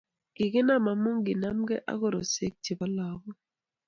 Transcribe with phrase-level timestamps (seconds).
[0.35, 3.37] Kikinam amu kinamgei ak korosek che bo lagok.